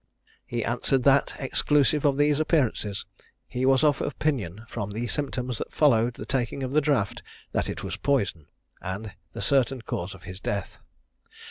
He 0.47 0.65
answered, 0.65 1.03
that, 1.03 1.35
exclusive 1.37 2.05
of 2.05 2.17
these 2.17 2.39
appearances, 2.39 3.05
he 3.47 3.67
was 3.67 3.83
of 3.83 4.01
opinion, 4.01 4.63
from 4.67 4.89
the 4.89 5.05
symptoms 5.05 5.59
that 5.59 5.71
followed 5.71 6.15
the 6.15 6.25
taking 6.25 6.63
of 6.63 6.71
the 6.71 6.81
draught, 6.81 7.21
that 7.51 7.69
it 7.69 7.83
was 7.83 7.97
poison, 7.97 8.47
and 8.81 9.11
the 9.33 9.43
certain 9.43 9.83
cause 9.83 10.15
of 10.15 10.23
his 10.23 10.39
death. 10.39 10.79